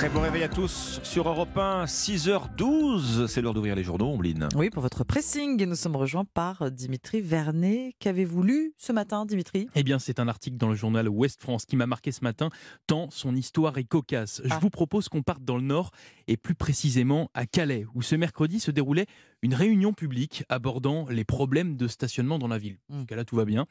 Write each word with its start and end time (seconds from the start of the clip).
Très 0.00 0.08
bon 0.08 0.22
réveil 0.22 0.44
à 0.44 0.48
tous 0.48 0.98
sur 1.02 1.28
Europe 1.28 1.54
1, 1.58 1.84
6h12. 1.84 3.26
C'est 3.26 3.42
l'heure 3.42 3.52
d'ouvrir 3.52 3.74
les 3.76 3.84
journaux, 3.84 4.06
Ombline. 4.06 4.48
Oui, 4.56 4.70
pour 4.70 4.80
votre 4.80 5.04
pressing. 5.04 5.60
Et 5.62 5.66
nous 5.66 5.74
sommes 5.74 5.94
rejoints 5.94 6.24
par 6.24 6.70
Dimitri 6.70 7.20
Vernet. 7.20 7.92
Qu'avez-vous 7.98 8.42
lu 8.42 8.72
ce 8.78 8.94
matin, 8.94 9.26
Dimitri? 9.26 9.68
Eh 9.74 9.82
bien, 9.82 9.98
c'est 9.98 10.18
un 10.18 10.26
article 10.26 10.56
dans 10.56 10.70
le 10.70 10.74
journal 10.74 11.06
Ouest 11.06 11.38
France 11.42 11.66
qui 11.66 11.76
m'a 11.76 11.84
marqué 11.86 12.12
ce 12.12 12.24
matin, 12.24 12.48
tant 12.86 13.10
son 13.10 13.36
histoire 13.36 13.76
est 13.76 13.84
cocasse. 13.84 14.40
Je 14.42 14.48
Ah. 14.54 14.58
vous 14.62 14.70
propose 14.70 15.10
qu'on 15.10 15.20
parte 15.20 15.44
dans 15.44 15.58
le 15.58 15.64
Nord, 15.64 15.90
et 16.28 16.38
plus 16.38 16.54
précisément 16.54 17.30
à 17.34 17.44
Calais, 17.44 17.84
où 17.94 18.00
ce 18.00 18.14
mercredi 18.16 18.58
se 18.58 18.70
déroulait 18.70 19.04
une 19.42 19.54
réunion 19.54 19.92
publique 19.92 20.44
abordant 20.48 21.08
les 21.08 21.24
problèmes 21.24 21.76
de 21.76 21.88
stationnement 21.88 22.38
dans 22.38 22.48
la 22.48 22.58
ville. 22.58 22.78
Mm. 22.88 22.98
Jusqu'à 22.98 23.16
là, 23.16 23.24
tout 23.24 23.36
va 23.36 23.44
bien. 23.44 23.66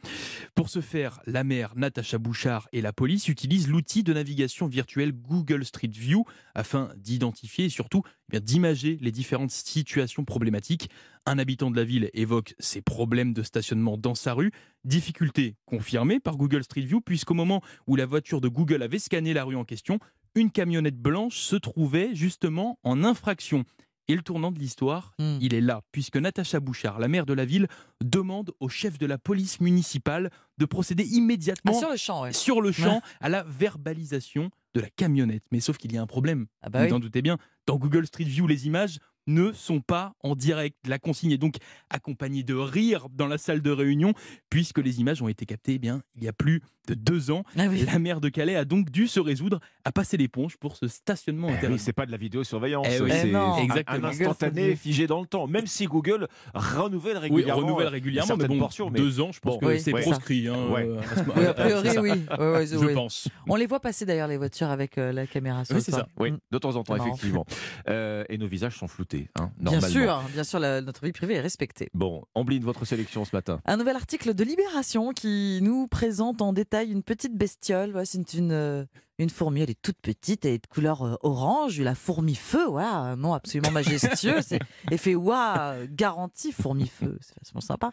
Pour 0.56 0.70
ce 0.70 0.82
faire, 0.82 1.22
la 1.26 1.44
maire 1.44 1.74
Natacha 1.76 2.18
Bouchard 2.18 2.68
et 2.72 2.82
la 2.82 2.94
police 2.94 3.28
utilisent 3.28 3.68
l'outil 3.68 4.04
de 4.04 4.14
navigation 4.14 4.68
virtuelle 4.68 5.12
Google 5.14 5.66
Street 5.66 5.92
View 5.92 6.26
afin 6.56 6.90
d'identifier 6.98 7.66
et 7.66 7.70
surtout 7.70 8.02
eh 8.06 8.32
bien, 8.32 8.40
d'imager 8.40 8.98
les 9.02 9.12
différentes 9.12 9.52
situations 9.52 10.26
problématiques. 10.26 10.90
Un 11.26 11.38
habitant 11.38 11.70
de 11.70 11.76
la 11.76 11.84
ville 11.84 12.10
évoque 12.14 12.56
ses 12.60 12.82
problèmes 12.82 13.34
de 13.34 13.44
stationnement 13.44 13.98
dans 13.98 14.16
sa 14.16 14.34
rue, 14.34 14.52
difficulté 14.84 15.56
confirmée 15.66 16.20
par 16.20 16.38
Google 16.38 16.64
Street 16.64 16.82
View, 16.82 17.02
puisqu'au 17.02 17.36
moment 17.36 17.62
où 17.88 17.96
la 17.96 18.06
voiture 18.06 18.42
de 18.42 18.48
Google 18.48 18.82
avait 18.82 19.00
scanné 19.00 19.34
la 19.34 19.44
rue 19.44 19.56
en 19.56 19.66
question, 19.66 20.00
une 20.36 20.52
camionnette 20.52 20.98
blanche 20.98 21.38
se 21.38 21.56
trouvait 21.56 22.16
justement 22.16 22.80
en 22.84 23.04
infraction. 23.04 23.66
Et 24.10 24.16
le 24.16 24.22
tournant 24.24 24.52
de 24.52 24.58
l'histoire, 24.60 25.14
Hmm. 25.20 25.38
il 25.40 25.54
est 25.54 25.62
là, 25.62 25.82
puisque 25.92 26.18
Natacha 26.18 26.60
Bouchard, 26.60 26.98
la 27.00 27.08
maire 27.08 27.26
de 27.28 27.34
la 27.34 27.46
ville, 27.46 27.68
demande 28.04 28.52
au 28.60 28.68
chef 28.68 28.98
de 28.98 29.06
la 29.06 29.18
police 29.20 29.62
municipale 29.62 30.32
de 30.58 30.66
procéder 30.66 31.06
Ah, 31.10 31.16
immédiatement 31.16 31.74
Sur 31.80 31.90
le 31.92 31.96
champ, 31.98 32.24
ouais. 32.24 32.34
sur 32.34 32.60
le 32.62 32.72
champ 32.72 33.02
à 33.22 33.30
la 33.30 33.44
verbalisation 33.44 34.50
de 34.74 34.82
la 34.82 34.90
camionnette. 34.90 35.44
Mais 35.52 35.60
sauf 35.60 35.78
qu'il 35.78 35.94
y 35.94 35.98
a 35.98 36.02
un 36.02 36.08
problème. 36.08 36.48
Ah 36.62 36.70
bah 36.70 36.80
Vous 36.80 36.86
oui. 36.88 36.94
en 36.94 37.00
doutez 37.00 37.22
bien, 37.22 37.38
dans 37.68 37.78
Google 37.78 38.06
Street 38.08 38.24
View, 38.24 38.48
les 38.48 38.66
images 38.68 39.00
ne 39.30 39.52
sont 39.54 39.80
pas 39.80 40.14
en 40.24 40.36
direct. 40.36 40.76
La 40.88 41.00
consigne 41.00 41.32
est 41.32 41.38
donc 41.38 41.56
accompagnée 41.90 42.44
de 42.44 42.56
rire 42.56 43.08
dans 43.12 43.28
la 43.28 43.38
salle 43.38 43.62
de 43.62 43.72
réunion, 43.72 44.14
puisque 44.50 44.80
les 44.80 45.00
images 45.00 45.22
ont 45.22 45.28
été 45.28 45.46
captées 45.46 45.74
eh 45.76 45.80
bien, 45.80 46.02
il 46.16 46.24
y 46.24 46.28
a 46.28 46.34
plus 46.34 46.62
de 46.88 46.94
deux 46.96 47.30
ans. 47.30 47.44
Ah 47.58 47.68
oui. 47.70 47.86
La 47.86 48.00
maire 48.00 48.20
de 48.20 48.30
Calais 48.30 48.56
a 48.56 48.66
donc 48.66 48.90
dû 48.90 49.08
se 49.08 49.20
résoudre 49.20 49.60
à 49.86 49.92
passer 49.92 50.18
l'éponge 50.18 50.58
pour 50.58 50.76
ce 50.76 50.88
stationnement 50.88 51.48
Eh 51.50 51.54
interdit. 51.54 51.74
oui, 51.76 51.80
c'est 51.80 51.94
pas 51.94 52.06
de 52.08 52.12
la 52.12 52.18
vidéosurveillance, 52.18 52.88
Eh 52.90 53.02
oui. 53.02 53.12
c'est 53.12 53.30
Eh 53.30 53.36
un- 53.36 54.04
instantané 54.04 54.76
figé 54.76 55.06
dans 55.06 55.22
le 55.22 55.28
temps. 55.28 55.46
Même 55.48 55.68
si 55.68 55.86
Google 55.86 56.28
renouvelle 56.54 57.18
Oui, 57.18 57.22
régulièrement, 57.22 57.62
renouvelle 57.62 57.88
euh, 57.88 57.92
régulièrement, 57.92 58.36
mais 58.36 58.42
certaines 58.42 58.58
bon, 58.58 58.64
portions, 58.64 58.90
mais- 58.90 59.00
deux 59.00 59.20
ans, 59.22 59.32
je 59.32 59.40
pense 59.40 59.54
Bon, 59.56 59.60
que 59.60 59.66
oui, 59.74 59.80
c'est 59.80 59.94
ouais. 59.94 60.02
proscrit. 60.02 60.48
hein, 60.48 60.68
Ouais. 60.72 60.84
euh, 60.88 61.02
ce- 61.16 61.40
Oui, 61.40 61.46
a 61.46 61.54
priori, 61.54 61.90
oui. 62.00 62.10
Ouais, 62.40 62.52
ouais, 62.52 62.68
Je 62.68 62.76
oui. 62.78 62.94
pense. 62.94 63.28
On 63.48 63.56
les 63.56 63.68
voit 63.68 63.80
passer 63.80 64.06
d'ailleurs, 64.06 64.28
les 64.28 64.38
voitures, 64.38 64.70
avec 64.70 64.98
euh, 64.98 65.12
la 65.12 65.28
caméra 65.28 65.66
sur 65.66 65.76
Oui, 65.76 65.82
le 65.82 65.84
c'est 65.84 65.92
ça. 65.92 66.08
Oui, 66.18 66.32
Mm. 66.32 66.38
de 66.52 66.58
temps 66.58 66.76
en 66.76 66.84
temps, 66.84 66.96
effectivement. 66.96 67.46
Euh, 67.88 68.24
et 68.30 68.38
nos 68.38 68.48
visages 68.48 68.76
sont 68.78 68.88
floutés, 68.88 69.19
hein, 69.40 69.52
Bien 69.60 69.82
sûr, 69.82 70.22
bien 70.34 70.44
sûr, 70.44 70.60
la- 70.60 70.82
notre 70.82 71.04
vie 71.04 71.12
privée 71.12 71.36
est 71.36 71.42
respectée. 71.42 71.90
Bon, 71.94 72.24
Ombline, 72.36 72.64
votre 72.64 72.86
sélection 72.86 73.26
ce 73.26 73.36
matin. 73.36 73.60
Un 73.66 73.78
nouvel 73.78 73.96
article 73.96 74.34
de 74.34 74.44
Libération 74.44 75.12
qui 75.12 75.60
nous 75.62 75.88
présente 75.88 76.42
en 76.42 76.54
détail 76.54 76.92
une 76.92 77.04
petite 77.04 77.36
bestiole. 77.36 78.00
C'est 78.06 78.34
une, 78.34 78.52
euh, 78.52 78.86
une 79.20 79.30
fourmi, 79.30 79.62
elle 79.62 79.70
est 79.70 79.82
toute 79.82 79.98
petite, 80.02 80.46
elle 80.46 80.54
est 80.54 80.64
de 80.64 80.68
couleur 80.68 81.02
euh, 81.06 81.16
orange, 81.22 81.80
la 81.82 81.94
fourmi 81.94 82.36
feu, 82.36 82.66
voilà, 82.66 82.94
un 82.96 83.16
nom 83.18 83.34
absolument 83.34 83.70
majestueux. 83.72 84.42
c'est 84.42 84.60
effet 84.90 85.14
waouh, 85.14 85.88
garantie 85.92 86.52
fourmi 86.52 86.88
feu, 86.88 87.18
c'est 87.22 87.36
vachement 87.44 87.62
sympa. 87.62 87.92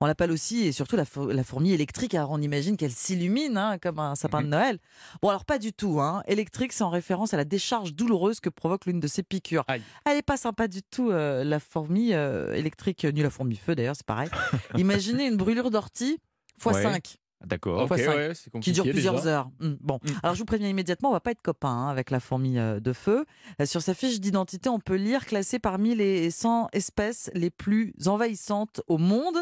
On 0.00 0.06
l'appelle 0.06 0.30
aussi 0.30 0.66
et 0.66 0.72
surtout 0.72 0.96
la, 0.96 1.04
four- 1.04 1.26
la 1.32 1.42
fourmi 1.42 1.72
électrique, 1.72 2.14
alors 2.14 2.30
on 2.30 2.40
imagine 2.40 2.76
qu'elle 2.76 2.92
s'illumine 2.92 3.56
hein, 3.56 3.78
comme 3.78 3.98
un 3.98 4.14
sapin 4.14 4.42
de 4.42 4.48
Noël. 4.48 4.78
Bon, 5.22 5.30
alors 5.30 5.44
pas 5.44 5.58
du 5.58 5.72
tout, 5.72 6.00
hein. 6.00 6.22
électrique, 6.28 6.72
c'est 6.72 6.84
en 6.84 6.90
référence 6.90 7.32
à 7.34 7.36
la 7.38 7.44
décharge 7.44 7.94
douloureuse 7.94 8.40
que 8.40 8.50
provoque 8.50 8.86
l'une 8.86 9.00
de 9.00 9.06
ses 9.08 9.22
piqûres. 9.22 9.64
Aïe. 9.68 9.82
Elle 10.04 10.18
est 10.18 10.22
pas 10.22 10.36
sympa 10.36 10.68
du 10.68 10.82
tout, 10.82 11.10
euh, 11.10 11.42
la 11.42 11.58
fourmi 11.58 12.12
euh, 12.12 12.52
électrique, 12.54 13.04
ni 13.04 13.22
la 13.22 13.30
fourmi 13.30 13.56
feu 13.56 13.74
d'ailleurs, 13.74 13.96
c'est 13.96 14.06
pareil. 14.06 14.28
Imaginez 14.76 15.26
une 15.26 15.36
brûlure 15.36 15.70
d'ortie 15.70 16.18
x 16.58 16.66
Ouais. 16.66 16.82
5 16.82 17.16
D'accord. 17.44 17.86
Cinq. 17.88 17.98
ouais, 17.98 18.32
qui 18.60 18.72
dure 18.72 18.84
plusieurs 18.84 19.14
déjà. 19.16 19.28
heures. 19.40 19.50
Hmm, 19.60 19.74
Bon, 19.80 20.00
Mm. 20.02 20.08
alors 20.22 20.34
je 20.34 20.40
vous 20.40 20.46
préviens 20.46 20.68
immédiatement, 20.68 21.10
on 21.10 21.12
va 21.12 21.20
pas 21.20 21.30
être 21.32 21.42
copains 21.42 21.68
hein, 21.68 21.88
avec 21.88 22.10
la 22.10 22.18
fourmi 22.20 22.58
euh, 22.58 22.80
de 22.80 22.92
feu. 22.92 23.24
Euh, 23.60 23.66
Sur 23.66 23.82
sa 23.82 23.94
fiche 23.94 24.20
d'identité, 24.20 24.68
on 24.68 24.80
peut 24.80 24.96
lire 24.96 25.26
classée 25.26 25.58
parmi 25.58 25.94
les 25.94 26.30
100 26.30 26.68
espèces 26.72 27.30
les 27.34 27.50
plus 27.50 27.92
envahissantes 28.06 28.80
au 28.88 28.96
monde 28.98 29.36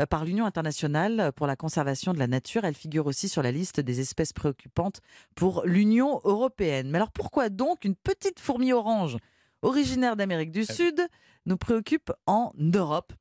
euh, 0.00 0.06
par 0.06 0.24
l'Union 0.24 0.46
internationale 0.46 1.32
pour 1.36 1.46
la 1.46 1.54
conservation 1.56 2.12
de 2.12 2.18
la 2.18 2.26
nature. 2.26 2.64
Elle 2.64 2.74
figure 2.74 3.06
aussi 3.06 3.28
sur 3.28 3.42
la 3.42 3.52
liste 3.52 3.78
des 3.80 4.00
espèces 4.00 4.32
préoccupantes 4.32 5.00
pour 5.36 5.62
l'Union 5.64 6.20
européenne. 6.24 6.90
Mais 6.90 6.98
alors 6.98 7.12
pourquoi 7.12 7.48
donc 7.50 7.84
une 7.84 7.94
petite 7.94 8.40
fourmi 8.40 8.72
orange 8.72 9.16
originaire 9.62 10.16
d'Amérique 10.16 10.50
du 10.50 10.64
Sud 10.64 11.00
nous 11.46 11.56
préoccupe 11.56 12.12
en 12.26 12.52
Europe? 12.58 13.12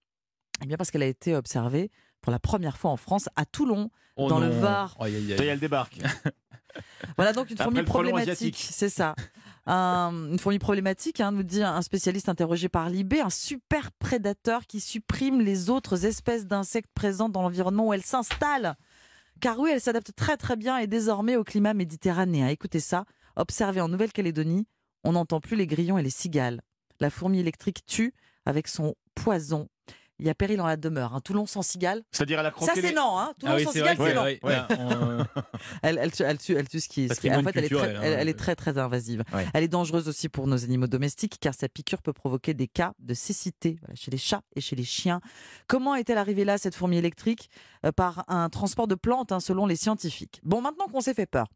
Eh 0.64 0.66
bien 0.66 0.76
parce 0.76 0.90
qu'elle 0.90 1.04
a 1.04 1.08
été 1.08 1.36
observée 1.36 1.92
pour 2.28 2.32
la 2.34 2.40
première 2.40 2.76
fois 2.78 2.92
en 2.92 2.98
France 2.98 3.30
à 3.38 3.46
Toulon 3.46 3.90
Oh 4.18 4.28
dans 4.28 4.40
le. 4.42 4.50
Var. 4.50 4.98
Y 5.08 5.32
est, 5.32 5.46
elle 5.46 5.62
débarque. 5.62 5.98
Voilà 7.16 7.32
donc 7.32 7.50
une 7.50 7.56
fourmi 7.58 7.82
problématique, 7.84 8.58
c'est 8.70 8.90
ça. 8.90 9.16
Un- 9.66 10.12
une 10.32 10.38
fourmi 10.38 10.60
problématique, 10.60 11.22
hein, 11.22 11.32
nous 11.32 11.44
dit 11.44 11.64
un 11.64 11.82
spécialiste 11.82 12.28
interrogé 12.28 12.68
par 12.68 12.90
Libé, 12.90 13.22
un 13.22 13.30
super 13.30 13.94
prédateur 13.94 14.68
qui 14.68 14.82
supprime 14.82 15.40
les 15.40 15.70
autres 15.70 16.04
espèces 16.06 16.46
d'insectes 16.46 16.92
présentes 16.94 17.32
dans 17.32 17.44
l'environnement 17.44 17.88
où 17.88 17.94
elle 17.94 18.04
s'installe. 18.04 18.76
Car 19.40 19.58
oui, 19.58 19.70
elle 19.72 19.80
s'adapte 19.80 20.12
très 20.18 20.36
très 20.36 20.58
bien 20.58 20.78
et 20.80 20.88
désormais 20.88 21.38
au 21.38 21.46
climat 21.46 21.74
méditerranéen. 21.74 22.50
Écoutez 22.50 22.82
ça, 22.82 23.06
observez 23.38 23.80
en 23.80 23.88
Nouvelle-Calédonie, 23.88 24.68
on 25.06 25.14
n'entend 25.14 25.40
plus 25.40 25.56
les 25.56 25.66
grillons 25.66 25.98
et 25.98 26.04
les 26.04 26.10
cigales. 26.10 26.62
La 27.00 27.10
fourmi 27.10 27.40
électrique 27.40 27.86
tue 27.86 28.14
avec 28.46 28.68
son 28.68 28.96
poison. 29.16 29.70
Il 30.20 30.26
y 30.26 30.30
a 30.30 30.36
péril 30.36 30.60
en 30.62 30.66
la 30.66 30.78
demeure. 30.78 31.14
hein. 31.14 31.22
Toulon 31.22 31.46
sans 31.46 31.62
cigale, 31.62 32.02
C'est-à-dire, 32.12 32.40
elle 32.40 32.46
a 32.48 32.52
croqué 32.52 32.66
ça 32.74 32.74
c'est 32.76 32.90
les- 32.90 32.94
non. 32.96 33.18
Hein. 33.20 33.34
Toulon 33.40 33.52
Ah 33.54 33.56
oui, 33.58 33.64
sans 33.66 33.72
c'est 33.72 33.80
vrai 33.82 33.92
cigale, 33.96 33.98
que 33.98 34.12
c'est 34.12 34.16
non. 34.16 34.24
ouais, 34.24 34.40
là, 34.56 34.68
on, 34.80 35.42
Elle, 35.84 36.00
elle, 36.02 36.12
tue, 36.12 36.24
elle, 36.24 36.38
tue, 36.38 36.56
elle 36.56 36.68
tue 36.68 36.80
ce 36.80 36.88
qui 36.90 37.06
est. 37.06 37.12
En 37.36 37.44
fait, 37.44 37.52
elle 37.56 37.66
est, 37.66 37.70
très, 37.70 37.96
hein, 37.96 38.00
elle, 38.04 38.14
elle 38.14 38.30
est 38.30 38.34
très, 38.38 38.56
très 38.56 38.78
invasive. 38.78 39.24
Ouais. 39.34 39.46
Elle 39.54 39.64
est 39.64 39.68
dangereuse 39.68 40.08
aussi 40.08 40.28
pour 40.30 40.48
nos 40.48 40.64
animaux 40.64 40.88
domestiques 40.88 41.38
car 41.40 41.54
sa 41.54 41.70
piqûre 41.70 42.02
peut 42.02 42.14
provoquer 42.14 42.54
des 42.54 42.68
cas 42.68 42.94
de 43.00 43.14
cécité 43.14 43.78
voilà, 43.82 43.96
chez 43.96 44.10
les 44.12 44.18
chats 44.18 44.42
et 44.56 44.62
chez 44.62 44.76
les 44.76 44.84
chiens. 44.84 45.22
Comment 45.68 45.96
est-elle 45.96 46.18
arrivée 46.18 46.46
là, 46.46 46.58
cette 46.58 46.76
fourmi 46.76 46.98
électrique? 46.98 47.50
Euh, 47.86 47.92
Par 47.92 48.24
un 48.28 48.50
transport 48.50 48.88
de 48.88 48.96
plantes, 48.96 49.32
hein, 49.32 49.40
selon 49.40 49.66
les 49.68 49.76
scientifiques. 49.76 50.40
Bon, 50.44 50.62
maintenant 50.62 50.88
qu'on 50.88 51.02
s'est 51.02 51.14
fait 51.14 51.26
peur. 51.28 51.48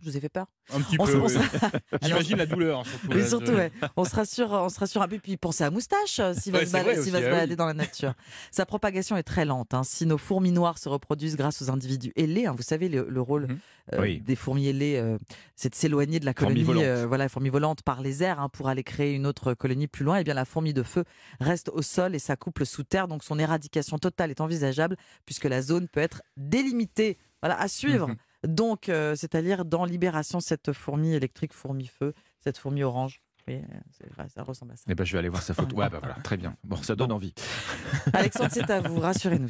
Je 0.00 0.08
vous 0.10 0.16
ai 0.16 0.20
fait 0.20 0.28
peur 0.28 0.46
un 0.72 0.80
petit 0.80 0.96
On 1.00 1.06
peu. 1.06 1.12
se- 1.28 1.38
oui. 1.38 1.44
se- 1.44 1.78
J'imagine 2.06 2.36
la 2.36 2.46
douleur. 2.46 2.86
Surtout, 2.86 3.08
Mais 3.08 3.16
là, 3.16 3.26
surtout, 3.26 3.52
ouais. 3.52 3.72
on 3.96 4.04
se 4.04 4.14
rassure, 4.14 4.52
on 4.52 4.68
se 4.68 4.78
rassure 4.78 5.02
un 5.02 5.08
peu. 5.08 5.18
Puis 5.18 5.36
pensez 5.36 5.64
à 5.64 5.70
moustache 5.70 6.20
euh, 6.20 6.34
s'il 6.34 6.52
va, 6.52 6.60
Ouais, 6.60 6.66
se, 6.66 6.70
c'est 6.70 6.78
bala- 6.78 6.92
vrai 6.94 7.02
s'il 7.02 7.10
va 7.12 7.18
aussi, 7.18 7.24
se 7.24 7.28
ah 7.30 7.32
balader 7.32 7.52
oui. 7.52 7.56
dans 7.56 7.66
la 7.66 7.74
nature. 7.74 8.12
Sa 8.52 8.64
propagation 8.64 9.16
est 9.16 9.22
très 9.24 9.44
lente. 9.44 9.74
hein. 9.74 9.82
Si 9.82 10.06
nos 10.06 10.18
fourmis 10.18 10.52
noires 10.52 10.78
se 10.78 10.88
reproduisent 10.88 11.36
grâce 11.36 11.62
aux 11.62 11.70
individus 11.70 12.12
ailés, 12.14 12.46
hein, 12.46 12.54
vous 12.56 12.62
savez 12.62 12.88
le, 12.88 13.06
le 13.08 13.20
rôle 13.20 13.48
Mhm. 13.48 13.58
euh, 13.94 14.02
Oui. 14.02 14.20
des 14.20 14.36
fourmis 14.36 14.68
ailées, 14.68 14.98
euh, 14.98 15.18
c'est 15.56 15.70
de 15.70 15.74
s'éloigner 15.74 16.20
de 16.20 16.26
la 16.26 16.34
colonie, 16.34 16.64
euh, 16.68 17.06
voilà, 17.08 17.28
fourmis 17.28 17.48
volantes 17.48 17.82
par 17.82 18.00
les 18.00 18.22
airs 18.22 18.38
hein, 18.38 18.48
pour 18.50 18.68
aller 18.68 18.84
créer 18.84 19.14
une 19.14 19.26
autre 19.26 19.54
colonie 19.54 19.88
plus 19.88 20.04
loin. 20.04 20.18
Et 20.18 20.24
bien 20.24 20.34
la 20.34 20.44
fourmi 20.44 20.72
de 20.74 20.84
feu 20.84 21.02
reste 21.40 21.70
au 21.70 21.82
sol 21.82 22.14
et 22.14 22.20
s'accouple 22.20 22.66
sous 22.66 22.84
terre. 22.84 23.08
Donc 23.08 23.24
son 23.24 23.38
éradication 23.38 23.98
totale 23.98 24.30
est 24.30 24.40
envisageable 24.40 24.96
puisque 25.26 25.46
la 25.46 25.60
zone 25.60 25.88
peut 25.88 26.00
être 26.00 26.22
délimitée. 26.36 27.18
Voilà, 27.42 27.58
à 27.60 27.66
suivre. 27.66 28.10
Donc, 28.46 28.88
euh, 28.88 29.14
c'est-à-dire 29.16 29.64
dans 29.64 29.84
Libération, 29.84 30.40
cette 30.40 30.72
fourmi 30.72 31.12
électrique, 31.12 31.52
fourmi 31.52 31.86
feu, 31.86 32.14
cette 32.40 32.58
fourmi 32.58 32.82
orange. 32.82 33.20
Oui, 33.48 33.54
euh, 33.54 33.78
c'est 33.98 34.12
vrai, 34.12 34.26
ça 34.28 34.42
ressemble 34.42 34.72
à 34.72 34.76
ça. 34.76 34.82
Eh 34.88 34.94
ben, 34.94 35.04
je 35.04 35.12
vais 35.14 35.20
aller 35.20 35.30
voir 35.30 35.42
sa 35.42 35.54
photo. 35.54 35.74
Ouais, 35.78 35.88
bah 35.88 36.00
voilà, 36.00 36.16
très 36.22 36.36
bien. 36.36 36.54
Bon, 36.64 36.76
ça 36.76 36.94
donne 36.94 37.12
envie. 37.12 37.32
Alexandre, 38.12 38.50
c'est 38.52 38.68
à 38.68 38.80
vous, 38.82 39.00
rassurez-nous. 39.00 39.48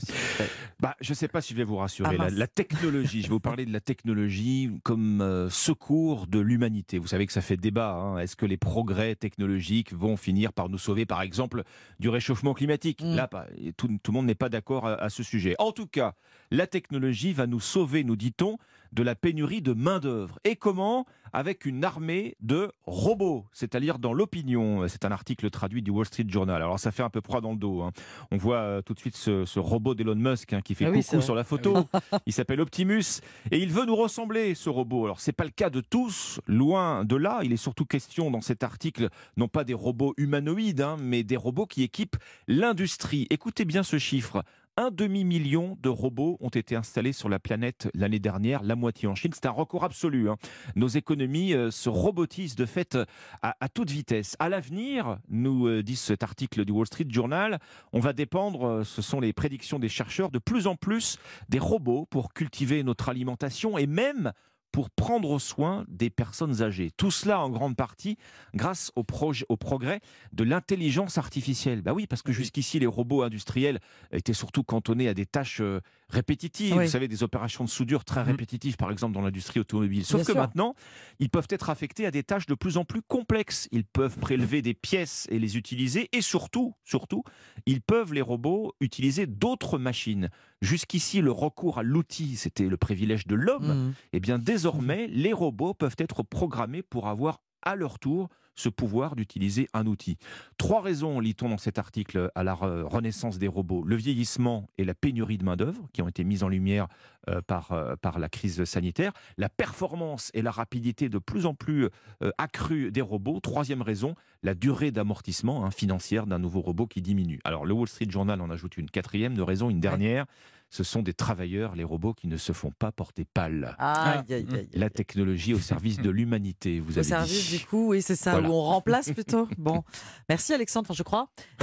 Bah, 0.78 0.94
je 1.00 1.10
ne 1.10 1.14
sais 1.16 1.26
pas 1.26 1.40
si 1.40 1.52
je 1.52 1.58
vais 1.58 1.64
vous 1.64 1.76
rassurer. 1.78 2.16
Ah, 2.20 2.28
la, 2.30 2.46
technologie, 2.46 3.22
je 3.22 3.26
vais 3.26 3.32
vous 3.32 3.40
parler 3.40 3.66
de 3.66 3.72
la 3.72 3.80
technologie 3.80 4.70
comme 4.84 5.20
euh, 5.20 5.50
secours 5.50 6.28
de 6.28 6.38
l'humanité. 6.38 6.98
Vous 6.98 7.08
savez 7.08 7.26
que 7.26 7.32
ça 7.32 7.40
fait 7.40 7.56
débat. 7.56 7.92
hein. 7.94 8.18
Est-ce 8.18 8.36
que 8.36 8.46
les 8.46 8.56
progrès 8.56 9.16
technologiques 9.16 9.92
vont 9.92 10.16
finir 10.16 10.52
par 10.52 10.68
nous 10.68 10.78
sauver, 10.78 11.04
par 11.04 11.22
exemple, 11.22 11.64
du 11.98 12.08
réchauffement 12.08 12.54
climatique? 12.54 13.02
Mm. 13.02 13.16
Là, 13.16 13.28
tout, 13.76 13.88
tout 14.00 14.12
le 14.12 14.16
monde 14.16 14.26
n'est 14.26 14.36
pas 14.36 14.48
d'accord 14.48 14.86
à, 14.86 14.94
à 14.94 15.08
ce 15.08 15.24
sujet. 15.24 15.56
En 15.58 15.72
tout 15.72 15.86
cas, 15.86 16.14
la 16.52 16.68
technologie 16.68 17.32
va 17.32 17.48
nous 17.48 17.60
sauver, 17.60 18.04
nous 18.04 18.16
dit-on, 18.16 18.58
de 18.92 19.02
la 19.02 19.14
pénurie 19.14 19.62
de 19.62 19.72
main-d'œuvre. 19.72 20.38
Et 20.44 20.56
comment? 20.56 21.06
Avec 21.34 21.66
une 21.66 21.84
armée 21.84 22.36
de 22.40 22.72
robots, 22.86 23.44
c'est-à-dire 23.52 23.98
dans 23.98 24.14
l'opinion. 24.14 24.88
C'est 24.88 25.04
un 25.04 25.12
article 25.12 25.50
traduit 25.50 25.82
du 25.82 25.90
Wall 25.90 26.06
Street 26.06 26.24
Journal. 26.26 26.56
Alors, 26.62 26.80
ça 26.80 26.90
fait 26.90 27.02
un 27.02 27.10
peu 27.10 27.20
froid 27.20 27.42
dans 27.42 27.50
le 27.52 27.58
dos. 27.58 27.82
hein. 27.82 27.92
On 28.30 28.38
voit 28.38 28.56
euh, 28.60 28.80
tout 28.82 28.94
de 28.94 28.98
suite 28.98 29.14
ce, 29.14 29.44
ce 29.44 29.58
robot 29.58 29.94
d'Elon 29.94 30.14
Musk 30.14 30.54
hein, 30.54 30.62
qui 30.62 30.74
fait 30.74 30.86
Ah 30.86 30.90
oui, 30.90 31.04
coucou 31.04 31.20
sur 31.20 31.34
la 31.34 31.44
photo. 31.44 31.76
Il 32.24 32.32
s'appelle 32.32 32.62
Optimus 32.62 33.20
et 33.50 33.58
il 33.58 33.70
veut 33.70 33.84
nous 33.84 33.96
ressembler, 33.96 34.54
ce 34.54 34.70
robot. 34.70 35.04
Alors, 35.04 35.20
c'est 35.20 35.32
pas 35.32 35.44
le 35.44 35.50
cas 35.50 35.68
de 35.68 35.82
tous, 35.82 36.40
loin 36.46 37.04
de 37.04 37.16
là. 37.16 37.40
Il 37.42 37.52
est 37.52 37.58
surtout 37.58 37.84
question 37.84 38.30
dans 38.30 38.40
cet 38.40 38.62
article, 38.62 39.10
non 39.36 39.48
pas 39.48 39.64
des 39.64 39.74
robots 39.74 40.14
humanoïdes, 40.16 40.80
hein, 40.80 40.96
mais 40.98 41.24
des 41.24 41.36
robots 41.36 41.66
qui 41.66 41.82
équipent 41.82 42.16
l'industrie. 42.46 43.26
Écoutez 43.28 43.64
bien 43.66 43.82
ce 43.82 43.98
chiffre. 43.98 44.42
Un 44.80 44.92
demi-million 44.92 45.76
de 45.82 45.88
robots 45.88 46.36
ont 46.38 46.50
été 46.50 46.76
installés 46.76 47.12
sur 47.12 47.28
la 47.28 47.40
planète 47.40 47.90
l'année 47.94 48.20
dernière, 48.20 48.62
la 48.62 48.76
moitié 48.76 49.08
en 49.08 49.16
Chine. 49.16 49.32
C'est 49.34 49.46
un 49.46 49.50
record 49.50 49.82
absolu. 49.82 50.30
hein. 50.30 50.36
Nos 50.76 50.86
économies 50.86 51.52
euh, 51.52 51.72
se 51.72 51.88
robotisent 51.88 52.54
de 52.54 52.64
fait 52.64 52.94
euh, 52.94 53.04
à, 53.42 53.68
toute 53.68 53.90
vitesse. 53.90 54.36
À 54.38 54.48
l'avenir, 54.48 55.18
nous 55.30 55.66
euh, 55.66 55.82
dit 55.82 55.96
cet 55.96 56.22
article 56.22 56.64
du 56.64 56.70
Wall 56.70 56.86
Street 56.86 57.08
Journal, 57.08 57.58
on 57.92 57.98
va 57.98 58.12
dépendre, 58.12 58.84
ce 58.84 59.02
sont 59.02 59.18
les 59.18 59.32
prédictions 59.32 59.80
des 59.80 59.88
chercheurs, 59.88 60.30
de 60.30 60.38
plus 60.38 60.68
en 60.68 60.76
plus 60.76 61.18
des 61.48 61.58
robots 61.58 62.06
pour 62.08 62.32
cultiver 62.32 62.84
notre 62.84 63.08
alimentation 63.08 63.78
et 63.78 63.88
même 63.88 64.32
pour 64.72 64.90
prendre 64.90 65.38
soin 65.38 65.84
des 65.88 66.10
personnes 66.10 66.62
âgées. 66.62 66.90
Tout 66.96 67.10
cela 67.10 67.40
en 67.40 67.50
grande 67.50 67.76
partie 67.76 68.16
grâce 68.54 68.92
au, 68.96 69.02
progrès 69.02 70.00
de 70.32 70.44
l'intelligence 70.44 71.18
artificielle. 71.18 71.82
Bah 71.82 71.92
oui, 71.94 72.06
parce 72.06 72.22
que 72.22 72.32
jusqu'ici, 72.32 72.78
les 72.78 72.86
robots 72.86 73.22
industriels 73.22 73.80
étaient 74.12 74.32
surtout 74.34 74.62
cantonnés 74.62 75.08
à 75.08 75.14
des 75.14 75.26
tâches 75.26 75.60
euh, 75.60 75.80
répétitives. 76.10 76.76
Oui. 76.76 76.84
Vous 76.84 76.90
savez, 76.90 77.08
des 77.08 77.22
opérations 77.22 77.64
de 77.64 77.68
soudure 77.70 78.04
très 78.04 78.20
Mhm. 78.22 78.30
répétitives, 78.30 78.76
par 78.76 78.90
exemple 78.90 79.14
dans 79.14 79.22
l'industrie 79.22 79.60
automobile. 79.60 80.04
Sauf 80.04 80.16
Bien 80.16 80.24
que 80.24 80.32
sûr. 80.32 80.40
maintenant, 80.40 80.74
ils 81.18 81.30
peuvent 81.30 81.46
être 81.50 81.70
affectés 81.70 82.06
à 82.06 82.10
des 82.10 82.22
tâches 82.22 82.46
de 82.46 82.54
plus 82.54 82.76
en 82.76 82.84
plus 82.84 83.02
complexes. 83.02 83.68
Ils 83.72 83.84
peuvent 83.84 84.18
prélever 84.18 84.62
des 84.62 84.74
pièces 84.74 85.26
et 85.30 85.38
les 85.38 85.56
utiliser. 85.56 86.08
Et 86.12 86.20
surtout, 86.20 86.74
surtout, 86.84 87.22
ils 87.66 87.80
peuvent, 87.80 88.12
les 88.12 88.22
robots, 88.22 88.74
utiliser 88.80 89.26
d'autres 89.26 89.78
machines. 89.78 90.28
Jusqu'ici, 90.60 91.20
le 91.20 91.30
recours 91.30 91.78
à 91.78 91.82
l'outil, 91.82 92.36
c'était 92.36 92.68
le 92.68 92.76
privilège 92.76 93.26
de 93.26 93.36
l'homme. 93.36 93.88
Mm. 93.88 93.94
Eh 94.12 94.20
bien, 94.20 94.38
désormais, 94.38 95.06
les 95.06 95.32
robots 95.32 95.74
peuvent 95.74 95.96
être 95.98 96.22
programmés 96.22 96.82
pour 96.82 97.08
avoir 97.08 97.40
à 97.62 97.76
leur 97.76 97.98
tour 97.98 98.28
ce 98.54 98.68
pouvoir 98.68 99.14
d'utiliser 99.14 99.68
un 99.72 99.86
outil. 99.86 100.16
Trois 100.56 100.82
raisons, 100.82 101.20
lit-on 101.20 101.48
dans 101.48 101.58
cet 101.58 101.78
article, 101.78 102.28
à 102.34 102.42
la 102.42 102.54
re- 102.54 102.82
renaissance 102.82 103.38
des 103.38 103.46
robots. 103.46 103.84
Le 103.84 103.94
vieillissement 103.94 104.68
et 104.78 104.84
la 104.84 104.94
pénurie 104.94 105.38
de 105.38 105.44
main-d'œuvre, 105.44 105.86
qui 105.92 106.02
ont 106.02 106.08
été 106.08 106.24
mises 106.24 106.42
en 106.42 106.48
lumière 106.48 106.88
euh, 107.28 107.40
par, 107.40 107.70
euh, 107.70 107.94
par 107.94 108.18
la 108.18 108.28
crise 108.28 108.64
sanitaire. 108.64 109.12
La 109.36 109.48
performance 109.48 110.32
et 110.34 110.42
la 110.42 110.50
rapidité 110.50 111.08
de 111.08 111.18
plus 111.18 111.46
en 111.46 111.54
plus 111.54 111.88
euh, 112.24 112.32
accrue 112.36 112.90
des 112.90 113.00
robots. 113.00 113.38
Troisième 113.38 113.82
raison, 113.82 114.16
la 114.42 114.54
durée 114.54 114.90
d'amortissement 114.90 115.64
hein, 115.64 115.70
financière 115.70 116.26
d'un 116.26 116.40
nouveau 116.40 116.60
robot 116.60 116.88
qui 116.88 117.00
diminue. 117.00 117.38
Alors, 117.44 117.64
le 117.64 117.74
Wall 117.74 117.86
Street 117.86 118.10
Journal 118.10 118.40
en 118.40 118.50
ajoute 118.50 118.76
une 118.76 118.90
quatrième 118.90 119.34
de 119.34 119.42
raison, 119.42 119.70
une 119.70 119.78
dernière. 119.78 120.26
Ce 120.70 120.84
sont 120.84 121.00
des 121.00 121.14
travailleurs, 121.14 121.74
les 121.74 121.84
robots, 121.84 122.12
qui 122.12 122.26
ne 122.26 122.36
se 122.36 122.52
font 122.52 122.70
pas 122.78 122.92
porter 122.92 123.24
pâle. 123.24 123.74
Aïe, 123.78 124.18
aïe, 124.28 124.34
aïe, 124.34 124.46
aïe. 124.54 124.68
La 124.74 124.90
technologie 124.90 125.54
au 125.54 125.58
service 125.58 125.96
de 125.98 126.10
l'humanité, 126.10 126.78
vous 126.80 126.90
Au 126.96 126.98
avez 126.98 127.08
service, 127.08 127.50
dit. 127.50 127.58
du 127.58 127.64
coup, 127.64 127.88
oui, 127.88 128.02
c'est 128.02 128.16
ça, 128.16 128.32
Voilà. 128.32 128.50
où 128.50 128.52
on 128.52 128.62
remplace 128.62 129.10
plutôt. 129.10 129.48
Bon, 129.58 129.82
merci 130.28 130.52
Alexandre, 130.52 130.86
enfin, 130.90 130.94
je 130.94 131.02
crois. 131.02 131.30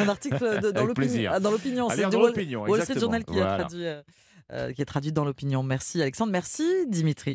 Un 0.00 0.08
article 0.08 0.60
de- 0.62 0.70
dans 0.70 0.84
l'opinion. 0.86 1.88
ah, 1.90 1.94
c'est 1.96 2.08
du 2.08 2.16
Wall, 2.16 2.82
Street. 2.82 3.00
Journal 3.00 3.24
qui, 3.24 3.32
a 3.32 3.36
Voilà. 3.36 3.58
traduit, 3.58 3.86
euh, 3.86 4.02
euh, 4.52 4.72
qui 4.72 4.82
est 4.82 4.86
traduit 4.86 5.12
dans 5.12 5.24
l'opinion. 5.24 5.62
Merci 5.62 6.00
Alexandre, 6.00 6.30
merci 6.32 6.62
Dimitri. 6.88 7.34